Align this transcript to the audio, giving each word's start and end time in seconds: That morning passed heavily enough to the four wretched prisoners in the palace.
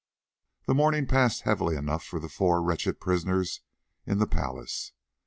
That 0.65 0.73
morning 0.73 1.05
passed 1.05 1.43
heavily 1.43 1.75
enough 1.75 2.09
to 2.09 2.19
the 2.19 2.27
four 2.27 2.63
wretched 2.63 2.99
prisoners 2.99 3.61
in 4.03 4.17
the 4.17 4.25
palace. 4.25 4.93